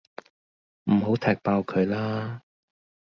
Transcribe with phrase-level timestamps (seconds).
[0.85, 2.39] 唔好踢爆佢喇